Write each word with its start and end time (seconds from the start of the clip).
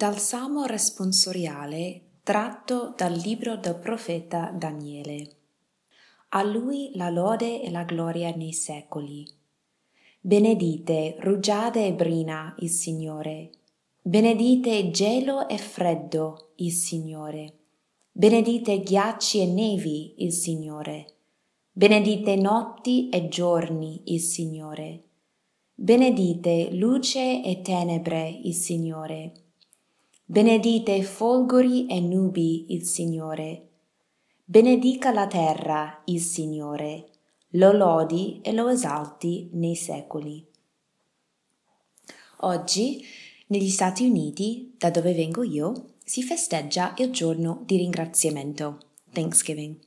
Dal 0.00 0.18
Salmo 0.18 0.64
responsoriale 0.64 2.00
tratto 2.22 2.94
dal 2.96 3.12
libro 3.12 3.58
del 3.58 3.76
profeta 3.76 4.50
Daniele. 4.50 5.28
A 6.30 6.42
lui 6.42 6.92
la 6.94 7.10
lode 7.10 7.60
e 7.60 7.70
la 7.70 7.84
gloria 7.84 8.34
nei 8.34 8.54
secoli. 8.54 9.28
Benedite, 10.18 11.16
rugiade 11.18 11.86
e 11.86 11.92
brina 11.92 12.54
il 12.60 12.70
Signore. 12.70 13.50
Benedite 14.00 14.90
gelo 14.90 15.46
e 15.46 15.58
freddo 15.58 16.52
il 16.54 16.72
Signore. 16.72 17.52
Benedite 18.10 18.80
ghiacci 18.80 19.40
e 19.40 19.44
nevi 19.44 20.24
il 20.24 20.32
Signore. 20.32 21.08
Benedite 21.70 22.36
notti 22.36 23.10
e 23.10 23.28
giorni 23.28 24.00
il 24.06 24.20
Signore. 24.22 25.02
Benedite 25.74 26.70
luce 26.72 27.44
e 27.44 27.60
tenebre 27.60 28.30
il 28.30 28.54
Signore. 28.54 29.32
Benedite 30.30 31.02
folgori 31.02 31.86
e 31.86 31.98
nubi 31.98 32.66
il 32.68 32.84
Signore. 32.84 33.70
Benedica 34.44 35.10
la 35.10 35.26
terra 35.26 36.02
il 36.04 36.20
Signore, 36.20 37.08
lo 37.54 37.72
lodi 37.72 38.38
e 38.40 38.52
lo 38.52 38.68
esalti 38.68 39.48
nei 39.54 39.74
secoli. 39.74 40.46
Oggi, 42.42 43.04
negli 43.48 43.70
Stati 43.70 44.06
Uniti, 44.06 44.72
da 44.78 44.90
dove 44.90 45.14
vengo 45.14 45.42
io, 45.42 45.94
si 46.04 46.22
festeggia 46.22 46.94
il 46.98 47.10
giorno 47.10 47.62
di 47.64 47.78
ringraziamento, 47.78 48.78
Thanksgiving. 49.12 49.80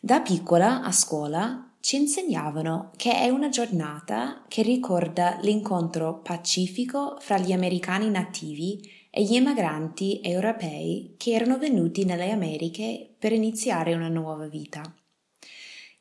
Da 0.00 0.20
piccola 0.20 0.84
a 0.84 0.92
scuola 0.92 1.72
ci 1.80 1.96
insegnavano 1.96 2.92
che 2.94 3.12
è 3.12 3.30
una 3.30 3.48
giornata 3.48 4.44
che 4.46 4.62
ricorda 4.62 5.40
l'incontro 5.42 6.20
pacifico 6.20 7.16
fra 7.18 7.36
gli 7.38 7.50
americani 7.50 8.08
nativi 8.10 9.04
e 9.16 9.22
gli 9.22 9.34
emigranti 9.34 10.20
europei 10.22 11.14
che 11.16 11.32
erano 11.32 11.56
venuti 11.56 12.04
nelle 12.04 12.30
Americhe 12.30 13.14
per 13.18 13.32
iniziare 13.32 13.94
una 13.94 14.10
nuova 14.10 14.46
vita. 14.46 14.82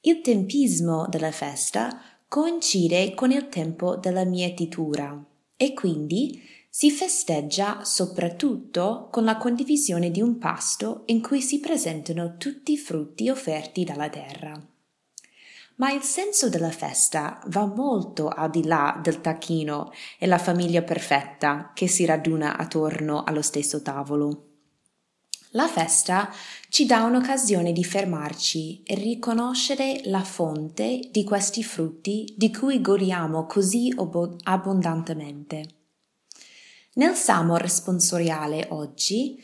Il 0.02 0.20
tempismo 0.20 1.08
della 1.08 1.32
festa 1.32 2.02
coincide 2.28 3.14
con 3.14 3.32
il 3.32 3.48
tempo 3.48 3.96
della 3.96 4.26
mietitura 4.26 5.18
e 5.56 5.74
quindi 5.74 6.42
si 6.70 6.92
festeggia 6.92 7.86
soprattutto 7.86 9.08
con 9.10 9.24
la 9.24 9.38
condivisione 9.38 10.12
di 10.12 10.22
un 10.22 10.38
pasto 10.38 11.04
in 11.06 11.22
cui 11.22 11.40
si 11.40 11.62
presentano 11.62 12.36
tutti 12.36 12.74
i 12.74 12.78
frutti 12.78 13.30
offerti 13.30 13.86
dalla 13.86 14.10
terra. 14.10 14.75
Ma 15.78 15.92
il 15.92 16.04
senso 16.04 16.48
della 16.50 16.72
festa 16.72 17.42
va 17.48 17.66
molto 17.66 18.30
al 18.30 18.50
di 18.50 18.64
là 18.64 18.98
del 19.02 19.20
tacchino 19.20 19.92
e 20.18 20.26
la 20.26 20.38
famiglia 20.38 20.82
perfetta 20.84 21.72
che 21.74 21.88
si 21.88 22.06
raduna 22.06 22.56
attorno 22.58 23.24
allo 23.24 23.42
stesso 23.42 23.82
tavolo. 23.82 24.52
La 25.56 25.68
festa 25.68 26.34
ci 26.70 26.86
dà 26.86 27.04
un'occasione 27.04 27.72
di 27.72 27.84
fermarci 27.84 28.84
e 28.84 28.96
riconoscere 28.96 30.02
la 30.06 30.24
fonte 30.24 31.10
di 31.12 31.24
questi 31.24 31.64
frutti 31.64 32.34
di 32.38 32.52
cui 32.54 32.82
godiamo 32.82 33.46
così 33.46 33.94
abbondantemente. 34.44 35.68
Nel 36.94 37.16
Salmo 37.16 37.58
responsoriale 37.58 38.68
oggi 38.72 39.42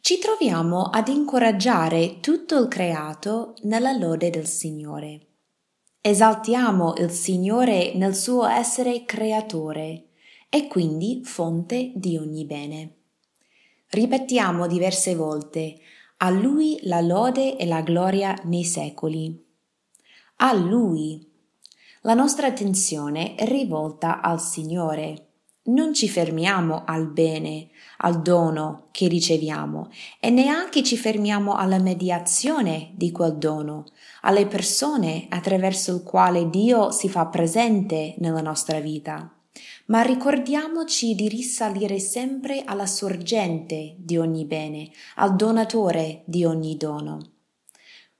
ci 0.00 0.18
troviamo 0.18 0.84
ad 0.84 1.08
incoraggiare 1.08 2.18
tutto 2.20 2.58
il 2.58 2.68
creato 2.68 3.54
nella 3.62 3.92
lode 3.92 4.30
del 4.30 4.46
Signore. 4.46 5.27
Esaltiamo 6.00 6.94
il 6.98 7.10
Signore 7.10 7.92
nel 7.94 8.14
suo 8.14 8.46
essere 8.46 9.04
creatore 9.04 10.04
e 10.48 10.68
quindi 10.68 11.22
fonte 11.24 11.90
di 11.94 12.16
ogni 12.16 12.44
bene. 12.44 12.94
Ripetiamo 13.88 14.68
diverse 14.68 15.16
volte 15.16 15.76
a 16.18 16.30
Lui 16.30 16.78
la 16.82 17.00
lode 17.00 17.56
e 17.56 17.66
la 17.66 17.80
gloria 17.80 18.40
nei 18.44 18.64
secoli. 18.64 19.44
A 20.36 20.52
Lui. 20.54 21.26
La 22.02 22.14
nostra 22.14 22.46
attenzione 22.46 23.34
è 23.34 23.44
rivolta 23.46 24.20
al 24.20 24.40
Signore 24.40 25.27
non 25.68 25.94
ci 25.94 26.08
fermiamo 26.08 26.84
al 26.84 27.08
bene, 27.08 27.68
al 27.98 28.22
dono 28.22 28.88
che 28.90 29.08
riceviamo 29.08 29.90
e 30.20 30.30
neanche 30.30 30.82
ci 30.82 30.96
fermiamo 30.96 31.54
alla 31.54 31.78
mediazione 31.78 32.92
di 32.94 33.10
quel 33.10 33.36
dono, 33.36 33.86
alle 34.22 34.46
persone 34.46 35.26
attraverso 35.28 35.94
il 35.94 36.02
quale 36.02 36.48
Dio 36.50 36.90
si 36.90 37.08
fa 37.08 37.26
presente 37.26 38.14
nella 38.18 38.42
nostra 38.42 38.80
vita. 38.80 39.32
Ma 39.86 40.02
ricordiamoci 40.02 41.14
di 41.14 41.28
risalire 41.28 41.98
sempre 41.98 42.62
alla 42.64 42.86
sorgente 42.86 43.96
di 43.98 44.16
ogni 44.16 44.44
bene, 44.44 44.90
al 45.16 45.34
donatore 45.34 46.22
di 46.26 46.44
ogni 46.44 46.76
dono. 46.76 47.18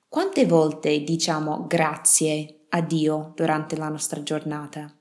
Quante 0.07 0.45
volte 0.45 1.03
diciamo 1.03 1.67
grazie 1.67 2.65
a 2.69 2.81
Dio 2.81 3.33
durante 3.35 3.77
la 3.77 3.89
nostra 3.89 4.23
giornata? 4.23 4.98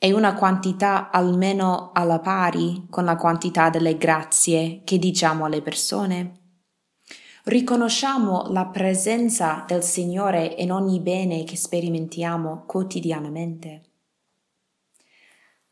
È 0.00 0.12
una 0.12 0.34
quantità 0.34 1.10
almeno 1.10 1.90
alla 1.92 2.20
pari 2.20 2.86
con 2.88 3.04
la 3.04 3.16
quantità 3.16 3.68
delle 3.68 3.98
grazie 3.98 4.82
che 4.84 4.96
diciamo 4.96 5.44
alle 5.44 5.60
persone? 5.60 6.34
Riconosciamo 7.42 8.44
la 8.50 8.66
presenza 8.66 9.64
del 9.66 9.82
Signore 9.82 10.54
in 10.58 10.70
ogni 10.70 11.00
bene 11.00 11.42
che 11.42 11.56
sperimentiamo 11.56 12.62
quotidianamente. 12.64 13.82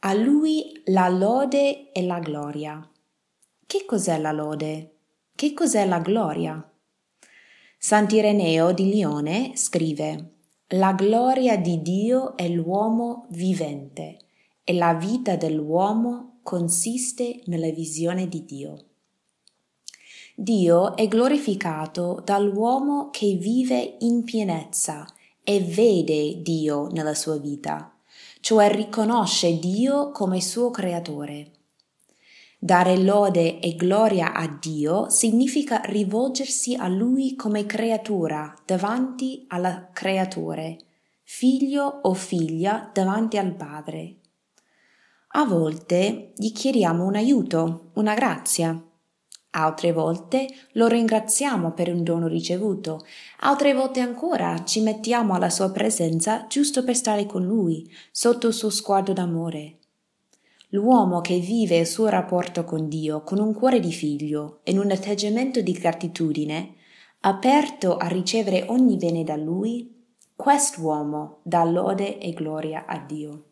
A 0.01 0.13
Lui 0.13 0.83
la 0.87 1.09
lode 1.09 1.93
e 1.93 2.03
la 2.03 2.19
gloria. 2.19 2.85
Che 3.65 3.85
cos'è 3.85 4.19
la 4.19 4.33
lode? 4.33 4.97
Che 5.37 5.55
cos'è 5.55 5.87
la 5.87 6.01
gloria? 6.01 6.69
Sant'Ireneo 7.79 8.73
di 8.73 8.89
Lione 8.91 9.53
scrive 9.55 10.36
la 10.71 10.95
gloria 10.95 11.57
di 11.57 11.81
Dio 11.81 12.37
è 12.37 12.49
l'uomo 12.49 13.27
vivente 13.29 14.19
e 14.65 14.73
la 14.73 14.95
vita 14.95 15.37
dell'uomo 15.37 16.41
consiste 16.43 17.41
nella 17.45 17.71
visione 17.71 18.27
di 18.27 18.45
Dio. 18.45 18.85
Dio 20.35 20.97
è 20.97 21.07
glorificato 21.07 22.21
dall'uomo 22.25 23.11
che 23.11 23.35
vive 23.35 23.97
in 24.01 24.25
pienezza 24.25 25.07
e 25.45 25.61
vede 25.61 26.43
Dio 26.43 26.89
nella 26.89 27.15
sua 27.15 27.39
vita, 27.39 27.97
cioè 28.41 28.69
riconosce 28.69 29.61
Dio 29.61 30.11
come 30.11 30.41
suo 30.41 30.73
creatore. 30.73 31.53
Dare 32.59 32.97
lode 32.97 33.61
e 33.61 33.75
gloria 33.77 34.33
a 34.33 34.49
Dio 34.49 35.11
significa 35.11 35.83
rivolgersi 35.85 36.75
a 36.75 36.89
Lui 36.89 37.37
come 37.37 37.67
creatura 37.67 38.55
davanti 38.65 39.45
al 39.49 39.91
Creatore, 39.93 40.79
figlio 41.23 42.01
o 42.03 42.15
figlia 42.15 42.91
davanti 42.95 43.37
al 43.37 43.55
Padre. 43.55 44.17
A 45.33 45.45
volte 45.45 46.33
gli 46.35 46.51
chiediamo 46.51 47.05
un 47.05 47.15
aiuto, 47.17 47.91
una 47.95 48.15
grazia. 48.15 48.83
Altre 49.51 49.93
volte 49.93 50.49
lo 50.73 50.87
ringraziamo 50.87 51.73
per 51.73 51.93
un 51.93 52.03
dono 52.03 52.27
ricevuto. 52.27 53.05
Altre 53.41 53.75
volte 53.75 54.01
ancora 54.01 54.65
ci 54.65 54.81
mettiamo 54.81 55.35
alla 55.35 55.51
sua 55.51 55.71
presenza 55.71 56.47
giusto 56.49 56.83
per 56.85 56.97
stare 56.97 57.27
con 57.27 57.45
lui, 57.45 57.87
sotto 58.11 58.47
il 58.47 58.55
suo 58.55 58.71
sguardo 58.71 59.13
d'amore. 59.13 59.77
L'uomo 60.71 61.21
che 61.21 61.39
vive 61.39 61.79
il 61.79 61.87
suo 61.87 62.09
rapporto 62.09 62.65
con 62.65 62.89
Dio 62.89 63.23
con 63.23 63.39
un 63.39 63.55
cuore 63.55 63.79
di 63.79 63.93
figlio 63.93 64.61
e 64.65 64.77
un 64.77 64.91
atteggiamento 64.91 65.61
di 65.61 65.71
gratitudine, 65.71 66.75
aperto 67.21 67.97
a 67.97 68.09
ricevere 68.09 68.65
ogni 68.69 68.97
bene 68.97 69.23
da 69.23 69.37
Lui, 69.37 69.95
quest'uomo 70.35 71.39
dà 71.45 71.63
lode 71.63 72.19
e 72.19 72.33
gloria 72.33 72.85
a 72.85 72.99
Dio. 72.99 73.45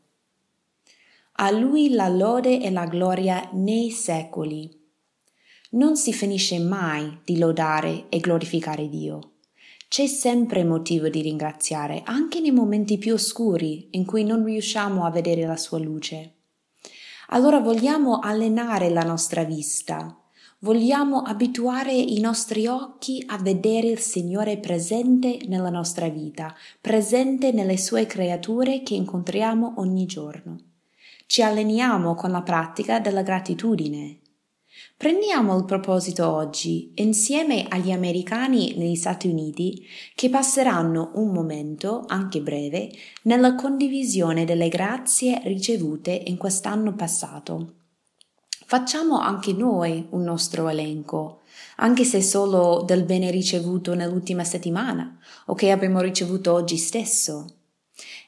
A 1.34 1.50
Lui 1.52 1.90
la 1.90 2.08
lode 2.08 2.61
e 2.61 2.70
la 2.72 2.87
gloria 2.87 3.49
nei 3.52 3.90
secoli. 3.90 4.69
Non 5.70 5.96
si 5.96 6.12
finisce 6.12 6.58
mai 6.58 7.20
di 7.25 7.38
lodare 7.38 8.06
e 8.08 8.19
glorificare 8.19 8.88
Dio. 8.88 9.34
C'è 9.88 10.06
sempre 10.06 10.64
motivo 10.64 11.08
di 11.08 11.22
ringraziare, 11.22 12.02
anche 12.05 12.40
nei 12.40 12.50
momenti 12.50 12.99
più 12.99 13.14
oscuri 13.14 13.88
in 13.93 14.05
cui 14.05 14.25
non 14.25 14.44
riusciamo 14.44 15.05
a 15.05 15.10
vedere 15.10 15.46
la 15.46 15.56
sua 15.56 15.78
luce. 15.78 16.33
Allora 17.29 17.59
vogliamo 17.59 18.19
allenare 18.19 18.91
la 18.91 19.03
nostra 19.03 19.44
vista, 19.44 20.17
vogliamo 20.59 21.21
abituare 21.21 21.93
i 21.93 22.21
nostri 22.21 22.67
occhi 22.67 23.23
a 23.26 23.38
vedere 23.38 23.88
il 23.88 23.99
Signore 23.99 24.59
presente 24.59 25.38
nella 25.47 25.71
nostra 25.71 26.09
vita, 26.09 26.55
presente 26.81 27.53
nelle 27.53 27.76
sue 27.79 28.06
creature 28.06 28.82
che 28.82 28.94
incontriamo 28.94 29.75
ogni 29.76 30.06
giorno. 30.06 30.59
Ci 31.26 31.43
alleniamo 31.43 32.15
con 32.15 32.31
la 32.31 32.43
pratica 32.43 33.00
della 33.00 33.23
gratitudine, 33.23 34.19
Prendiamo 34.96 35.58
il 35.58 35.64
proposito 35.64 36.31
oggi 36.31 36.93
insieme 36.94 37.67
agli 37.69 37.91
americani 37.91 38.75
negli 38.76 38.94
Stati 38.94 39.29
Uniti 39.29 39.85
che 40.14 40.31
passeranno 40.31 41.11
un 41.14 41.32
momento, 41.32 42.05
anche 42.06 42.41
breve, 42.41 42.91
nella 43.23 43.56
condivisione 43.56 44.44
delle 44.44 44.69
grazie 44.69 45.41
ricevute 45.44 46.12
in 46.12 46.37
quest'anno 46.37 46.94
passato. 46.94 47.75
facciamo 48.67 49.19
anche 49.19 49.52
noi 49.52 50.06
un 50.11 50.23
nostro 50.23 50.69
elenco, 50.69 51.43
anche 51.76 52.05
se 52.05 52.23
solo 52.23 52.82
del 52.87 53.05
bene 53.05 53.31
ricevuto 53.31 53.94
nell'ultima 53.94 54.43
settimana 54.43 55.19
o 55.46 55.55
che 55.55 55.70
abbiamo 55.70 56.00
ricevuto 56.00 56.52
oggi 56.52 56.76
stesso. 56.76 57.46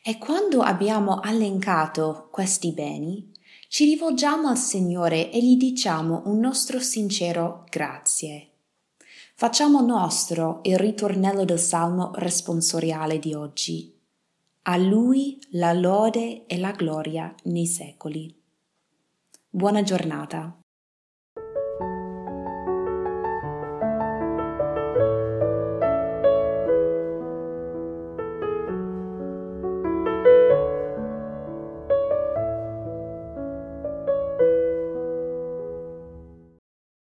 E 0.02 0.18
quando 0.18 0.60
abbiamo 0.60 1.22
elencato 1.22 2.28
questi 2.30 2.72
beni, 2.72 3.32
ci 3.68 3.84
rivolgiamo 3.84 4.48
al 4.48 4.56
Signore 4.58 5.30
e 5.30 5.42
gli 5.42 5.56
diciamo 5.56 6.22
un 6.26 6.38
nostro 6.38 6.78
sincero 6.78 7.64
grazie. 7.70 8.50
Facciamo 9.34 9.80
nostro 9.82 10.60
il 10.62 10.78
ritornello 10.78 11.44
del 11.44 11.58
Salmo 11.58 12.12
responsoriale 12.14 13.18
di 13.18 13.34
oggi. 13.34 13.94
A 14.62 14.76
Lui 14.76 15.38
la 15.50 15.72
lode 15.72 16.46
e 16.46 16.58
la 16.58 16.72
gloria 16.72 17.34
nei 17.44 17.66
secoli. 17.66 18.34
Buona 19.48 19.82
giornata. 19.82 20.58